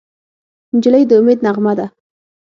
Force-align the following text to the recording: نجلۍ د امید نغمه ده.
نجلۍ 0.75 1.03
د 1.09 1.11
امید 1.19 1.39
نغمه 1.45 1.73
ده. 1.79 1.85